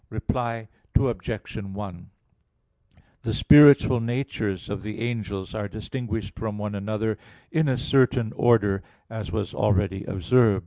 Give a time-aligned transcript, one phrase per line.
[0.09, 1.55] Reply Obj.
[1.57, 2.09] 1:
[3.21, 7.19] The spiritual natures of the angels are distinguished from one another
[7.51, 10.59] in a certain order, as was already observed (Q.